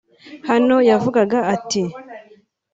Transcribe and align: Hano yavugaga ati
Hano 0.49 0.75
yavugaga 0.89 1.37
ati 1.55 1.83